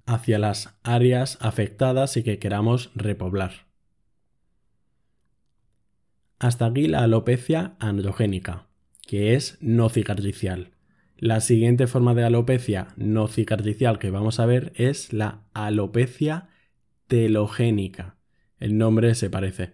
hacia 0.06 0.38
las 0.38 0.78
áreas 0.84 1.38
afectadas 1.40 2.18
y 2.18 2.24
que 2.24 2.40
queramos 2.40 2.92
repoblar. 2.94 3.68
Hasta 6.40 6.66
aquí 6.66 6.88
la 6.88 7.06
alopecia 7.06 7.78
androgénica, 7.80 8.68
que 9.08 9.36
es 9.36 9.58
no 9.62 9.88
cicatricial. 9.88 10.72
La 11.16 11.40
siguiente 11.40 11.88
forma 11.88 12.14
de 12.16 12.26
alopecia 12.26 12.90
no 12.98 13.30
cicatricial 13.30 13.98
que 13.98 14.12
vamos 14.12 14.42
a 14.42 14.46
ver 14.46 14.74
es 14.76 15.14
la 15.14 15.46
alopecia 15.54 16.49
telogénica. 17.10 18.16
El 18.60 18.78
nombre 18.78 19.16
se 19.16 19.30
parece. 19.30 19.74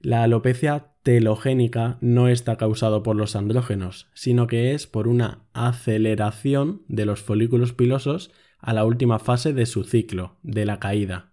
La 0.00 0.22
alopecia 0.22 0.94
telogénica 1.02 1.98
no 2.00 2.28
está 2.28 2.56
causado 2.56 3.02
por 3.02 3.14
los 3.14 3.36
andrógenos, 3.36 4.08
sino 4.14 4.46
que 4.46 4.72
es 4.72 4.86
por 4.86 5.06
una 5.06 5.44
aceleración 5.52 6.82
de 6.88 7.04
los 7.04 7.20
folículos 7.20 7.74
pilosos 7.74 8.32
a 8.58 8.72
la 8.72 8.86
última 8.86 9.18
fase 9.18 9.52
de 9.52 9.66
su 9.66 9.84
ciclo, 9.84 10.38
de 10.42 10.64
la 10.64 10.80
caída. 10.80 11.32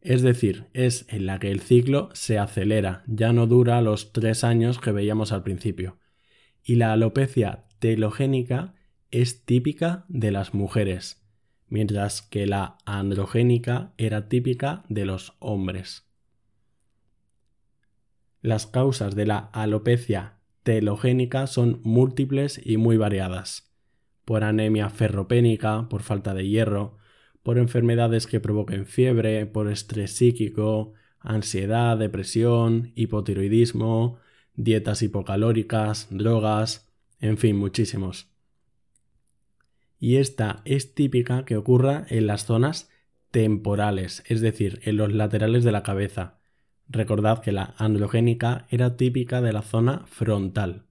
Es 0.00 0.22
decir, 0.22 0.66
es 0.72 1.06
en 1.08 1.26
la 1.26 1.38
que 1.38 1.52
el 1.52 1.60
ciclo 1.60 2.08
se 2.14 2.40
acelera, 2.40 3.04
ya 3.06 3.32
no 3.32 3.46
dura 3.46 3.80
los 3.82 4.12
tres 4.12 4.42
años 4.42 4.80
que 4.80 4.90
veíamos 4.90 5.30
al 5.30 5.44
principio. 5.44 5.98
Y 6.64 6.74
la 6.74 6.92
alopecia 6.92 7.66
telogénica 7.78 8.74
es 9.12 9.44
típica 9.44 10.06
de 10.08 10.32
las 10.32 10.54
mujeres, 10.54 11.21
mientras 11.72 12.20
que 12.20 12.46
la 12.46 12.76
androgénica 12.84 13.94
era 13.96 14.28
típica 14.28 14.84
de 14.90 15.06
los 15.06 15.32
hombres. 15.38 16.06
Las 18.42 18.66
causas 18.66 19.16
de 19.16 19.24
la 19.24 19.38
alopecia 19.38 20.34
telogénica 20.64 21.46
son 21.46 21.80
múltiples 21.82 22.60
y 22.62 22.76
muy 22.76 22.98
variadas. 22.98 23.72
Por 24.26 24.44
anemia 24.44 24.90
ferropénica, 24.90 25.88
por 25.88 26.02
falta 26.02 26.34
de 26.34 26.46
hierro, 26.46 26.98
por 27.42 27.56
enfermedades 27.56 28.26
que 28.26 28.38
provoquen 28.38 28.84
fiebre, 28.84 29.46
por 29.46 29.72
estrés 29.72 30.14
psíquico, 30.14 30.92
ansiedad, 31.20 31.96
depresión, 31.96 32.92
hipotiroidismo, 32.96 34.18
dietas 34.54 35.00
hipocalóricas, 35.00 36.08
drogas, 36.10 36.92
en 37.18 37.38
fin, 37.38 37.56
muchísimos. 37.56 38.31
Y 40.02 40.16
esta 40.16 40.62
es 40.64 40.96
típica 40.96 41.44
que 41.44 41.56
ocurra 41.56 42.06
en 42.08 42.26
las 42.26 42.44
zonas 42.44 42.90
temporales, 43.30 44.24
es 44.26 44.40
decir, 44.40 44.80
en 44.82 44.96
los 44.96 45.12
laterales 45.12 45.62
de 45.62 45.70
la 45.70 45.84
cabeza, 45.84 46.40
Recordad 46.88 47.40
que 47.40 47.52
la 47.52 47.76
androgénica 47.78 48.66
era 48.68 48.96
típica 48.96 49.40
de 49.40 49.52
la 49.52 49.62
zona 49.62 50.02
frontal. 50.06 50.86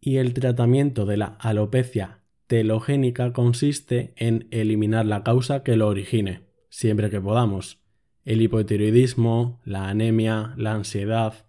Y 0.00 0.16
el 0.16 0.34
tratamiento 0.34 1.06
de 1.06 1.16
la 1.16 1.36
alopecia 1.38 2.24
telogénica 2.48 3.32
consiste 3.32 4.12
en 4.16 4.48
eliminar 4.50 5.06
la 5.06 5.22
causa 5.22 5.62
que 5.62 5.76
lo 5.76 5.86
origine, 5.86 6.42
siempre 6.70 7.08
que 7.08 7.20
podamos. 7.20 7.80
El 8.24 8.42
hipotiroidismo, 8.42 9.60
la 9.64 9.88
anemia, 9.88 10.54
la 10.56 10.72
ansiedad. 10.72 11.46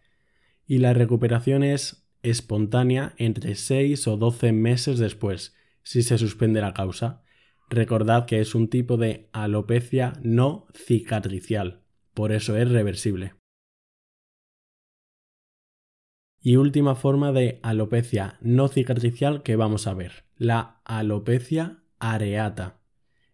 Y 0.68 0.78
la 0.78 0.94
recuperación 0.94 1.64
es 1.64 2.03
espontánea 2.24 3.14
entre 3.18 3.56
6 3.56 4.08
o 4.08 4.18
12 4.18 4.52
meses 4.54 4.98
después, 4.98 5.56
si 5.84 6.02
se 6.02 6.18
suspende 6.18 6.62
la 6.62 6.74
causa. 6.74 7.24
Recordad 7.70 8.26
que 8.26 8.40
es 8.40 8.56
un 8.56 8.70
tipo 8.70 8.98
de 8.98 9.30
alopecia 9.34 10.14
no 10.24 10.68
cicatricial, 10.74 11.84
por 12.14 12.32
eso 12.32 12.58
es 12.58 12.70
reversible. 12.70 13.34
Y 16.40 16.58
última 16.58 16.96
forma 16.96 17.32
de 17.32 17.60
alopecia 17.64 18.38
no 18.42 18.68
cicatricial 18.68 19.44
que 19.44 19.56
vamos 19.56 19.88
a 19.88 19.94
ver, 19.94 20.26
la 20.36 20.82
alopecia 20.84 21.84
areata. 22.00 22.82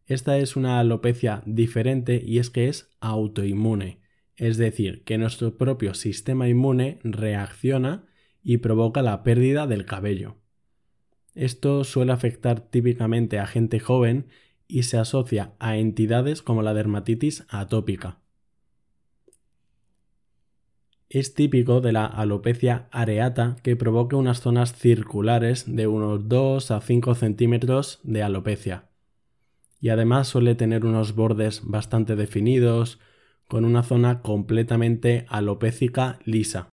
Esta 0.06 0.38
es 0.38 0.56
una 0.56 0.80
alopecia 0.80 1.42
diferente 1.46 2.22
y 2.24 2.40
es 2.40 2.50
que 2.50 2.68
es 2.68 2.96
autoinmune, 3.00 4.02
es 4.36 4.58
decir, 4.58 5.04
que 5.04 5.18
nuestro 5.18 5.58
propio 5.58 5.94
sistema 5.94 6.48
inmune 6.48 7.00
reacciona 7.04 8.09
y 8.50 8.58
provoca 8.58 9.04
la 9.04 9.22
pérdida 9.22 9.68
del 9.68 9.86
cabello. 9.86 10.38
Esto 11.36 11.84
suele 11.84 12.14
afectar 12.14 12.62
típicamente 12.62 13.38
a 13.38 13.46
gente 13.46 13.80
joven 13.80 14.26
y 14.68 14.82
se 14.84 14.98
asocia 14.98 15.54
a 15.60 15.78
entidades 15.78 16.42
como 16.42 16.64
la 16.64 16.74
dermatitis 16.74 17.46
atópica. 17.48 18.18
Es 21.10 21.36
típico 21.36 21.80
de 21.80 21.92
la 21.92 22.08
alopecia 22.08 22.88
areata 22.90 23.56
que 23.62 23.76
provoque 23.76 24.16
unas 24.16 24.42
zonas 24.42 24.74
circulares 24.74 25.66
de 25.68 25.86
unos 25.86 26.28
2 26.28 26.72
a 26.72 26.82
5 26.82 27.14
centímetros 27.14 28.00
de 28.02 28.24
alopecia. 28.24 28.90
Y 29.80 29.90
además 29.90 30.28
suele 30.28 30.56
tener 30.56 30.88
unos 30.88 31.14
bordes 31.14 31.62
bastante 31.66 32.16
definidos, 32.16 33.00
con 33.48 33.64
una 33.64 33.84
zona 33.84 34.24
completamente 34.24 35.28
alopécica 35.30 36.18
lisa. 36.26 36.70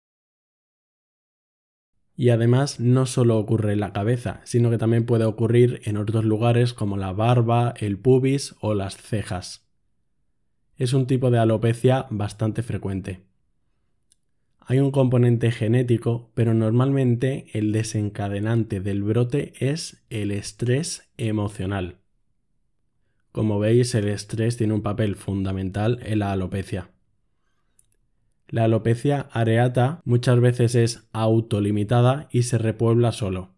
Y 2.15 2.29
además 2.29 2.79
no 2.79 3.05
solo 3.05 3.37
ocurre 3.37 3.73
en 3.73 3.79
la 3.79 3.93
cabeza, 3.93 4.41
sino 4.43 4.69
que 4.69 4.77
también 4.77 5.05
puede 5.05 5.25
ocurrir 5.25 5.81
en 5.85 5.97
otros 5.97 6.25
lugares 6.25 6.73
como 6.73 6.97
la 6.97 7.11
barba, 7.11 7.73
el 7.77 7.97
pubis 7.97 8.55
o 8.59 8.73
las 8.73 8.97
cejas. 8.97 9.67
Es 10.77 10.93
un 10.93 11.07
tipo 11.07 11.31
de 11.31 11.39
alopecia 11.39 12.07
bastante 12.09 12.61
frecuente. 12.63 13.21
Hay 14.65 14.79
un 14.79 14.91
componente 14.91 15.51
genético, 15.51 16.31
pero 16.35 16.53
normalmente 16.53 17.47
el 17.53 17.71
desencadenante 17.71 18.79
del 18.79 19.03
brote 19.03 19.53
es 19.59 20.05
el 20.09 20.31
estrés 20.31 21.11
emocional. 21.17 21.97
Como 23.33 23.59
veis, 23.59 23.93
el 23.95 24.07
estrés 24.07 24.55
tiene 24.57 24.73
un 24.73 24.81
papel 24.81 25.15
fundamental 25.15 25.99
en 26.03 26.19
la 26.19 26.31
alopecia. 26.31 26.92
La 28.53 28.65
alopecia 28.65 29.29
areata 29.31 30.03
muchas 30.05 30.39
veces 30.39 30.75
es 30.75 31.09
autolimitada 31.11 32.27
y 32.31 32.43
se 32.43 32.59
repuebla 32.59 33.11
solo. 33.11 33.55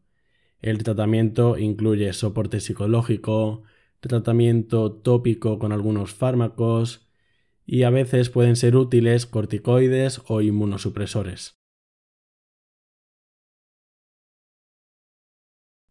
El 0.62 0.84
tratamiento 0.84 1.58
incluye 1.58 2.14
soporte 2.14 2.62
psicológico, 2.62 3.64
tratamiento 4.00 4.94
tópico 4.94 5.60
con 5.60 5.74
algunos 5.74 6.14
fármacos 6.14 7.10
y 7.66 7.84
a 7.84 7.90
veces 7.90 8.30
pueden 8.30 8.56
ser 8.56 8.78
útiles 8.78 9.25
corticoides 9.25 10.22
o 10.28 10.40
inmunosupresores. 10.40 11.58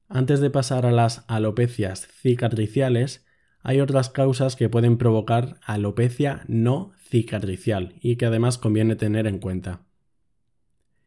Antes 0.09 0.41
de 0.41 0.49
pasar 0.49 0.87
a 0.87 0.93
las 0.93 1.27
alopecias 1.29 2.09
cicatriciales, 2.23 3.24
hay 3.65 3.81
otras 3.81 4.11
causas 4.11 4.57
que 4.57 4.69
pueden 4.69 4.99
provocar 4.99 5.59
alopecia 5.65 6.45
no 6.49 6.93
cicatricial 6.99 7.95
y 8.01 8.17
que 8.17 8.27
además 8.27 8.59
conviene 8.59 8.95
tener 8.95 9.27
en 9.27 9.39
cuenta. 9.39 9.87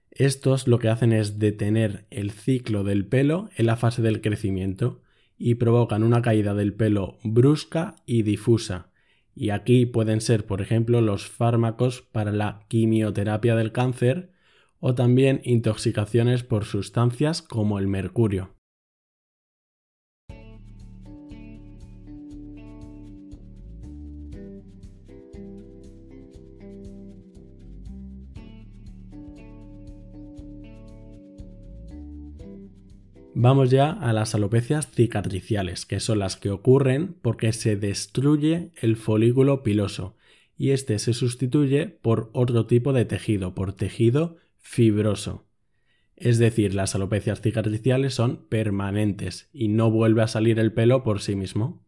Estos 0.09 0.67
lo 0.67 0.79
que 0.79 0.89
hacen 0.89 1.13
es 1.13 1.37
detener 1.37 2.07
el 2.09 2.31
ciclo 2.31 2.83
del 2.83 3.05
pelo 3.05 3.51
en 3.55 3.67
la 3.67 3.77
fase 3.77 4.01
del 4.01 4.21
crecimiento 4.21 5.03
y 5.37 5.55
provocan 5.55 6.01
una 6.01 6.23
caída 6.23 6.55
del 6.55 6.73
pelo 6.73 7.19
brusca 7.23 7.97
y 8.07 8.23
difusa. 8.23 8.89
Y 9.35 9.51
aquí 9.51 9.85
pueden 9.85 10.19
ser, 10.19 10.47
por 10.47 10.63
ejemplo, 10.63 10.99
los 10.99 11.27
fármacos 11.27 12.01
para 12.01 12.31
la 12.31 12.65
quimioterapia 12.69 13.55
del 13.55 13.71
cáncer 13.71 14.31
o 14.79 14.95
también 14.95 15.41
intoxicaciones 15.43 16.41
por 16.41 16.65
sustancias 16.65 17.43
como 17.43 17.77
el 17.77 17.87
mercurio. 17.87 18.56
Vamos 33.39 33.70
ya 33.70 33.91
a 33.91 34.13
las 34.13 34.34
alopecias 34.34 34.89
cicatriciales, 34.89 35.86
que 35.86 36.00
son 36.00 36.17
las 36.17 36.38
que 36.38 36.50
ocurren 36.50 37.13
porque 37.22 37.53
se 37.53 37.75
destruye 37.75 38.72
el 38.82 38.96
folículo 38.96 39.62
piloso 39.62 40.15
y 40.58 40.72
este 40.72 40.98
se 40.98 41.13
sustituye 41.13 41.86
por 41.88 42.32
otro 42.34 42.65
tipo 42.65 42.94
de 42.94 43.06
tejido, 43.06 43.53
por 43.53 43.74
tejido 43.74 44.38
fibroso. 44.58 45.46
Es 46.15 46.39
decir, 46.39 46.74
las 46.74 46.96
alopecias 46.96 47.41
cicatriciales 47.41 48.15
son 48.15 48.48
permanentes 48.50 49.51
y 49.53 49.67
no 49.67 49.91
vuelve 49.91 50.24
a 50.24 50.27
salir 50.27 50.58
el 50.58 50.74
pelo 50.74 51.03
por 51.03 51.22
sí 51.22 51.36
mismo. 51.36 51.86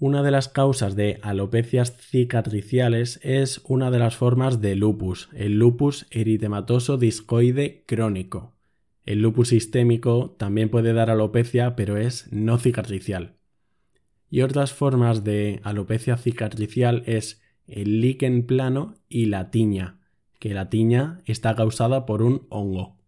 Una 0.00 0.24
de 0.24 0.32
las 0.32 0.48
causas 0.48 0.96
de 0.96 1.20
alopecias 1.22 1.96
cicatriciales 1.96 3.20
es 3.22 3.60
una 3.66 3.92
de 3.92 4.00
las 4.00 4.16
formas 4.16 4.60
de 4.60 4.74
lupus, 4.74 5.28
el 5.32 5.60
lupus 5.60 6.08
eritematoso 6.10 6.98
discoide 6.98 7.84
crónico. 7.86 8.57
El 9.08 9.22
lupus 9.22 9.48
sistémico 9.48 10.36
también 10.38 10.68
puede 10.68 10.92
dar 10.92 11.08
alopecia, 11.08 11.76
pero 11.76 11.96
es 11.96 12.30
no 12.30 12.58
cicatricial. 12.58 13.38
Y 14.28 14.42
otras 14.42 14.74
formas 14.74 15.24
de 15.24 15.62
alopecia 15.64 16.18
cicatricial 16.18 17.04
es 17.06 17.40
el 17.66 18.02
líquen 18.02 18.44
plano 18.44 18.96
y 19.08 19.24
la 19.24 19.50
tiña, 19.50 19.98
que 20.38 20.52
la 20.52 20.68
tiña 20.68 21.22
está 21.24 21.54
causada 21.54 22.04
por 22.04 22.20
un 22.20 22.46
hongo. 22.50 22.98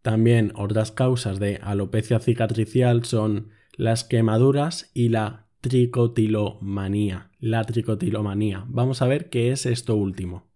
También 0.00 0.52
otras 0.54 0.92
causas 0.92 1.40
de 1.40 1.56
alopecia 1.60 2.20
cicatricial 2.20 3.04
son 3.04 3.48
las 3.76 4.04
quemaduras 4.04 4.92
y 4.94 5.08
la 5.08 5.48
tricotilomanía. 5.60 7.32
La 7.40 7.64
tricotilomanía. 7.64 8.64
Vamos 8.68 9.02
a 9.02 9.08
ver 9.08 9.28
qué 9.28 9.50
es 9.50 9.66
esto 9.66 9.96
último. 9.96 10.47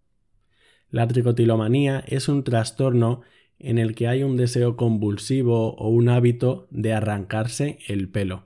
La 0.93 1.07
tricotilomanía 1.07 2.03
es 2.05 2.29
un 2.29 2.43
trastorno 2.43 3.21
en 3.57 3.79
el 3.79 3.95
que 3.95 4.07
hay 4.07 4.21
un 4.21 4.37
deseo 4.37 4.75
convulsivo 4.77 5.73
o 5.73 5.89
un 5.89 6.07
hábito 6.07 6.67
de 6.69 6.93
arrancarse 6.93 7.79
el 7.87 8.09
pelo. 8.09 8.45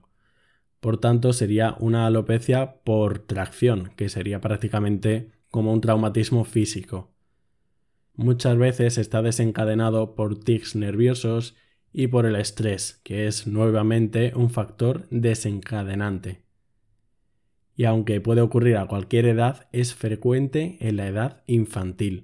Por 0.79 0.97
tanto, 0.97 1.33
sería 1.33 1.75
una 1.81 2.07
alopecia 2.07 2.77
por 2.85 3.19
tracción, 3.19 3.91
que 3.97 4.07
sería 4.07 4.39
prácticamente 4.39 5.29
como 5.51 5.73
un 5.73 5.81
traumatismo 5.81 6.45
físico. 6.45 7.11
Muchas 8.15 8.57
veces 8.57 8.97
está 8.97 9.21
desencadenado 9.21 10.15
por 10.15 10.39
tics 10.39 10.73
nerviosos 10.73 11.57
y 11.91 12.07
por 12.07 12.25
el 12.25 12.37
estrés, 12.37 13.01
que 13.03 13.27
es 13.27 13.45
nuevamente 13.45 14.31
un 14.37 14.51
factor 14.51 15.05
desencadenante. 15.09 16.43
Y 17.75 17.83
aunque 17.83 18.21
puede 18.21 18.39
ocurrir 18.39 18.77
a 18.77 18.87
cualquier 18.87 19.25
edad, 19.25 19.67
es 19.73 19.93
frecuente 19.93 20.77
en 20.79 20.95
la 20.95 21.07
edad 21.07 21.43
infantil. 21.45 22.23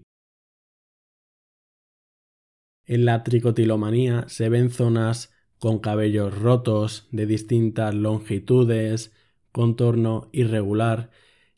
En 2.85 3.05
la 3.05 3.23
tricotilomanía 3.23 4.25
se 4.27 4.49
ven 4.49 4.69
zonas 4.69 5.31
con 5.57 5.79
cabellos 5.79 6.37
rotos 6.37 7.07
de 7.11 7.25
distintas 7.25 7.95
longitudes, 7.95 9.13
contorno 9.53 10.29
irregular 10.33 11.09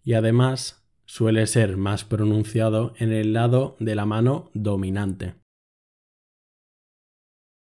y 0.03 0.13
además 0.13 0.85
suele 1.05 1.47
ser 1.47 1.77
más 1.77 2.05
pronunciado 2.05 2.93
en 2.99 3.11
el 3.11 3.33
lado 3.33 3.75
de 3.79 3.95
la 3.95 4.05
mano 4.05 4.51
dominante. 4.53 5.33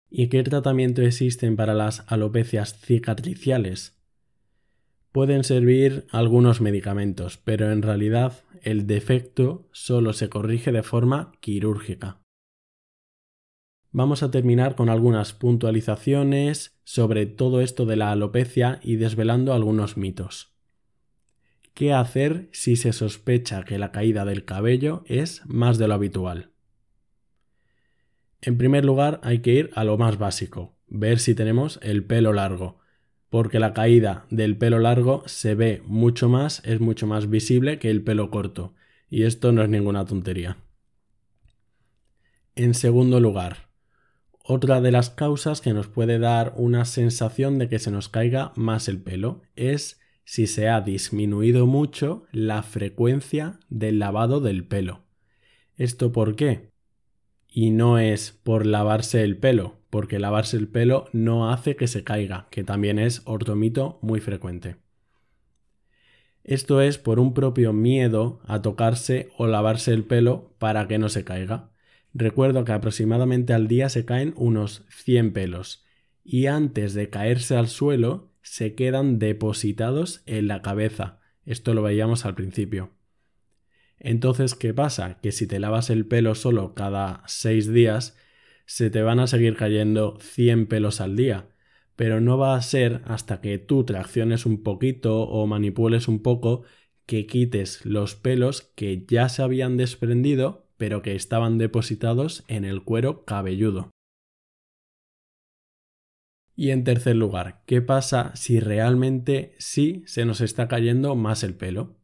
¿Y 0.10 0.30
qué 0.30 0.44
tratamiento 0.44 1.02
existen 1.02 1.56
para 1.56 1.74
las 1.74 2.04
alopecias 2.08 2.80
cicatriciales? 2.80 4.00
Pueden 5.12 5.44
servir 5.44 6.06
algunos 6.12 6.62
medicamentos, 6.62 7.38
pero 7.38 7.72
en 7.72 7.82
realidad 7.82 8.44
el 8.62 8.86
defecto 8.86 9.68
solo 9.72 10.14
se 10.14 10.30
corrige 10.30 10.72
de 10.72 10.84
forma 10.84 11.32
quirúrgica 11.42 12.22
vamos 13.98 14.22
a 14.22 14.30
terminar 14.30 14.76
con 14.76 14.90
algunas 14.90 15.34
puntualizaciones 15.34 16.80
sobre 16.84 17.26
todo 17.26 17.62
esto 17.62 17.88
de 17.88 17.96
la 17.96 18.12
alopecia 18.12 18.80
y 18.84 18.98
desvelando 18.98 19.54
algunos 19.54 19.98
mitos. 19.98 20.54
¿Qué 21.74 21.94
hacer 21.94 22.48
si 22.52 22.76
se 22.76 22.94
sospecha 22.94 23.64
que 23.64 23.80
la 23.80 23.92
caída 23.92 24.24
del 24.24 24.46
cabello 24.46 25.02
es 25.08 25.42
más 25.48 25.80
de 25.80 25.88
lo 25.88 25.96
habitual? 25.96 26.52
En 28.40 28.60
primer 28.60 28.86
lugar, 28.86 29.20
hay 29.24 29.40
que 29.40 29.54
ir 29.54 29.72
a 29.74 29.84
lo 29.84 29.98
más 29.98 30.20
básico, 30.20 30.78
ver 30.86 31.18
si 31.18 31.34
tenemos 31.34 31.80
el 31.82 32.04
pelo 32.04 32.34
largo, 32.34 32.78
porque 33.32 33.60
la 33.60 33.74
caída 33.74 34.28
del 34.30 34.60
pelo 34.60 34.78
largo 34.78 35.24
se 35.26 35.56
ve 35.56 35.82
mucho 35.88 36.30
más, 36.30 36.62
es 36.66 36.80
mucho 36.80 37.08
más 37.08 37.32
visible 37.32 37.80
que 37.80 37.90
el 37.90 38.04
pelo 38.04 38.30
corto, 38.30 38.76
y 39.10 39.24
esto 39.24 39.52
no 39.52 39.64
es 39.64 39.70
ninguna 39.70 40.06
tontería. 40.06 40.58
En 42.54 42.76
segundo 42.76 43.20
lugar, 43.20 43.67
otra 44.50 44.80
de 44.80 44.92
las 44.92 45.10
causas 45.10 45.60
que 45.60 45.74
nos 45.74 45.88
puede 45.88 46.20
dar 46.20 46.54
una 46.56 46.86
sensación 46.86 47.60
de 47.60 47.68
que 47.68 47.80
se 47.80 47.92
nos 47.92 48.08
caiga 48.08 48.54
más 48.56 48.88
el 48.88 49.02
pelo 49.02 49.42
es 49.58 50.00
si 50.24 50.48
se 50.48 50.70
ha 50.70 50.80
disminuido 50.80 51.66
mucho 51.66 52.24
la 52.32 52.64
frecuencia 52.64 53.60
del 53.70 54.00
lavado 54.00 54.40
del 54.40 54.66
pelo. 54.66 55.04
¿Esto 55.76 56.14
por 56.14 56.38
qué? 56.38 56.72
Y 57.50 57.72
no 57.72 58.00
es 58.00 58.32
por 58.32 58.66
lavarse 58.66 59.24
el 59.24 59.38
pelo, 59.38 59.82
porque 59.90 60.18
lavarse 60.18 60.56
el 60.56 60.70
pelo 60.70 61.10
no 61.12 61.52
hace 61.52 61.76
que 61.76 61.88
se 61.88 62.06
caiga, 62.06 62.48
que 62.50 62.64
también 62.64 63.00
es 63.00 63.24
ortomito 63.26 64.00
muy 64.02 64.22
frecuente. 64.22 64.78
Esto 66.46 66.80
es 66.80 66.98
por 66.98 67.20
un 67.20 67.34
propio 67.34 67.74
miedo 67.74 68.40
a 68.46 68.62
tocarse 68.62 69.30
o 69.38 69.48
lavarse 69.48 69.92
el 69.92 70.06
pelo 70.06 70.54
para 70.58 70.88
que 70.88 71.00
no 71.00 71.10
se 71.10 71.26
caiga. 71.26 71.72
Recuerdo 72.20 72.66
que 72.66 72.72
aproximadamente 72.72 73.54
al 73.54 73.68
día 73.68 73.90
se 73.90 74.04
caen 74.04 74.34
unos 74.38 74.86
100 74.90 75.34
pelos 75.34 75.86
y 76.24 76.48
antes 76.48 76.96
de 76.96 77.12
caerse 77.12 77.56
al 77.56 77.68
suelo 77.68 78.32
se 78.42 78.74
quedan 78.74 79.20
depositados 79.20 80.24
en 80.26 80.48
la 80.48 80.64
cabeza. 80.64 81.20
Esto 81.46 81.76
lo 81.76 81.84
veíamos 81.84 82.26
al 82.26 82.34
principio. 82.34 82.90
Entonces, 84.00 84.56
¿qué 84.56 84.74
pasa? 84.74 85.20
Que 85.22 85.32
si 85.32 85.46
te 85.46 85.60
lavas 85.60 85.92
el 85.92 86.08
pelo 86.08 86.34
solo 86.34 86.74
cada 86.74 87.22
6 87.28 87.72
días, 87.72 88.18
se 88.66 88.90
te 88.90 89.04
van 89.04 89.20
a 89.20 89.28
seguir 89.28 89.56
cayendo 89.56 90.18
100 90.20 90.66
pelos 90.66 91.02
al 91.02 91.16
día, 91.16 91.50
pero 91.96 92.20
no 92.20 92.40
va 92.40 92.56
a 92.56 92.62
ser 92.64 93.04
hasta 93.06 93.42
que 93.42 93.60
tú 93.60 93.84
tracciones 93.84 94.48
un 94.48 94.64
poquito 94.64 95.22
o 95.22 95.46
manipules 95.46 96.08
un 96.08 96.24
poco 96.24 96.64
que 97.06 97.28
quites 97.28 97.86
los 97.86 98.16
pelos 98.16 98.64
que 98.76 99.06
ya 99.08 99.30
se 99.30 99.44
habían 99.44 99.78
desprendido 99.78 100.67
pero 100.78 101.02
que 101.02 101.16
estaban 101.16 101.58
depositados 101.58 102.44
en 102.48 102.66
el 102.66 102.84
cuero 102.84 103.26
cabelludo. 103.26 103.92
Y 106.56 106.72
en 106.72 106.84
tercer 106.84 107.16
lugar, 107.16 107.62
¿qué 107.68 107.82
pasa 107.82 108.36
si 108.36 108.60
realmente 108.60 109.56
sí 109.60 110.04
se 110.08 110.26
nos 110.26 110.42
está 110.42 110.68
cayendo 110.68 111.16
más 111.16 111.44
el 111.44 111.54
pelo? 111.54 111.96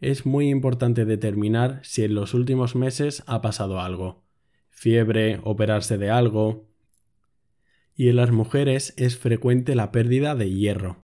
Es 0.00 0.24
muy 0.24 0.48
importante 0.48 1.04
determinar 1.04 1.80
si 1.82 2.04
en 2.04 2.14
los 2.14 2.32
últimos 2.32 2.74
meses 2.74 3.22
ha 3.26 3.42
pasado 3.42 3.80
algo. 3.80 4.24
Fiebre, 4.70 5.40
operarse 5.42 5.98
de 5.98 6.10
algo. 6.10 6.68
Y 7.94 8.08
en 8.08 8.16
las 8.16 8.30
mujeres 8.30 8.94
es 8.96 9.18
frecuente 9.18 9.74
la 9.74 9.92
pérdida 9.92 10.34
de 10.34 10.50
hierro. 10.50 11.05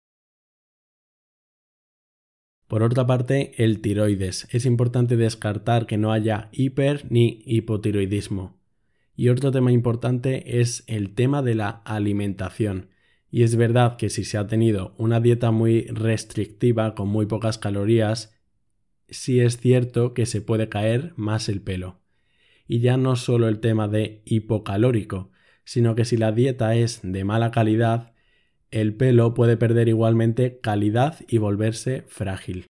Por 2.68 2.84
otra 2.84 3.08
parte, 3.08 3.54
el 3.64 3.82
tiroides. 3.82 4.48
Es 4.52 4.66
importante 4.66 5.16
descartar 5.16 5.86
que 5.86 5.98
no 5.98 6.12
haya 6.12 6.50
hiper 6.52 7.06
ni 7.10 7.42
hipotiroidismo. 7.46 8.58
Y 9.16 9.30
otro 9.30 9.52
tema 9.52 9.72
importante 9.72 10.60
es 10.60 10.84
el 10.88 11.16
tema 11.16 11.42
de 11.42 11.56
la 11.56 11.70
alimentación. 11.86 12.90
Y 13.32 13.44
es 13.44 13.56
verdad 13.56 13.98
que 13.98 14.10
si 14.10 14.26
se 14.26 14.38
ha 14.38 14.48
tenido 14.48 14.96
una 14.98 15.22
dieta 15.22 15.52
muy 15.52 15.84
restrictiva 15.88 16.94
con 16.94 17.08
muy 17.08 17.26
pocas 17.26 17.58
calorías, 17.58 18.38
sí 19.10 19.40
es 19.40 19.58
cierto 19.58 20.14
que 20.14 20.26
se 20.26 20.42
puede 20.42 20.68
caer 20.68 21.14
más 21.16 21.48
el 21.48 21.62
pelo. 21.62 22.02
Y 22.68 22.80
ya 22.80 22.98
no 22.98 23.16
solo 23.16 23.48
el 23.48 23.60
tema 23.60 23.88
de 23.88 24.22
hipocalórico, 24.26 25.32
sino 25.64 25.96
que 25.96 26.04
si 26.04 26.18
la 26.18 26.34
dieta 26.34 26.76
es 26.76 27.00
de 27.02 27.24
mala 27.24 27.52
calidad, 27.52 28.14
el 28.72 28.96
pelo 28.96 29.34
puede 29.34 29.58
perder 29.58 29.88
igualmente 29.88 30.60
calidad 30.60 31.20
y 31.28 31.38
volverse 31.38 32.04
frágil. 32.08 32.66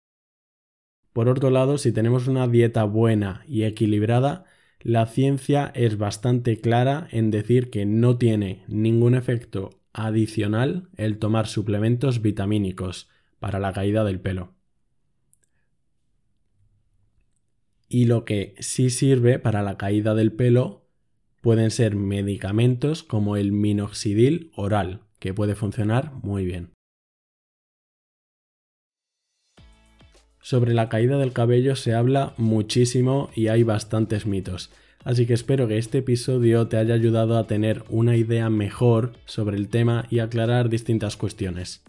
Por 1.12 1.28
otro 1.28 1.50
lado, 1.50 1.76
si 1.76 1.92
tenemos 1.92 2.26
una 2.26 2.48
dieta 2.48 2.84
buena 2.84 3.44
y 3.46 3.64
equilibrada, 3.64 4.44
la 4.80 5.06
ciencia 5.06 5.70
es 5.74 5.98
bastante 5.98 6.58
clara 6.60 7.06
en 7.10 7.30
decir 7.30 7.70
que 7.70 7.84
no 7.84 8.16
tiene 8.16 8.64
ningún 8.66 9.14
efecto 9.14 9.70
adicional 9.92 10.88
el 10.96 11.18
tomar 11.18 11.46
suplementos 11.46 12.22
vitamínicos 12.22 13.08
para 13.38 13.58
la 13.58 13.72
caída 13.72 14.04
del 14.04 14.20
pelo. 14.20 14.54
Y 17.88 18.06
lo 18.06 18.24
que 18.24 18.54
sí 18.58 18.88
sirve 18.88 19.38
para 19.38 19.62
la 19.62 19.76
caída 19.76 20.14
del 20.14 20.32
pelo 20.32 20.86
pueden 21.42 21.70
ser 21.70 21.94
medicamentos 21.94 23.02
como 23.02 23.36
el 23.36 23.52
minoxidil 23.52 24.50
oral, 24.54 25.02
que 25.22 25.32
puede 25.32 25.54
funcionar 25.54 26.12
muy 26.24 26.44
bien. 26.44 26.70
Sobre 30.40 30.74
la 30.74 30.88
caída 30.88 31.16
del 31.16 31.32
cabello 31.32 31.76
se 31.76 31.94
habla 31.94 32.34
muchísimo 32.38 33.30
y 33.32 33.46
hay 33.46 33.62
bastantes 33.62 34.26
mitos, 34.26 34.72
así 35.04 35.24
que 35.24 35.34
espero 35.34 35.68
que 35.68 35.78
este 35.78 35.98
episodio 35.98 36.66
te 36.66 36.76
haya 36.76 36.94
ayudado 36.94 37.38
a 37.38 37.46
tener 37.46 37.84
una 37.88 38.16
idea 38.16 38.50
mejor 38.50 39.12
sobre 39.24 39.56
el 39.56 39.68
tema 39.68 40.06
y 40.10 40.18
aclarar 40.18 40.68
distintas 40.68 41.16
cuestiones. 41.16 41.84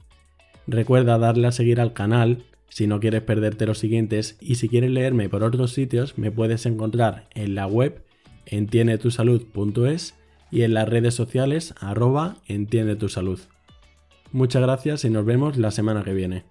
Recuerda 0.68 1.18
darle 1.18 1.48
a 1.48 1.52
seguir 1.52 1.82
al 1.82 1.94
canal 1.94 2.44
si 2.70 2.86
no 2.86 3.00
quieres 3.00 3.24
perderte 3.24 3.66
los 3.66 3.80
siguientes 3.80 4.38
y 4.42 4.56
si 4.56 4.70
quieres 4.70 4.92
leerme 4.92 5.28
por 5.28 5.44
otros 5.44 5.74
sitios 5.74 6.20
me 6.20 6.30
puedes 6.30 6.68
encontrar 6.68 7.28
en 7.34 7.56
la 7.56 7.66
web 7.66 8.04
entiendetusalud.es 8.46 10.14
y 10.54 10.62
en 10.62 10.76
las 10.76 10.88
redes 10.88 11.16
sociales 11.16 11.74
arroba 11.80 12.36
entiende 12.46 12.96
tu 12.96 13.10
salud. 13.10 13.40
Muchas 14.32 14.62
gracias 14.62 15.04
y 15.04 15.10
nos 15.10 15.26
vemos 15.26 15.58
la 15.58 15.72
semana 15.72 16.04
que 16.04 16.14
viene. 16.14 16.46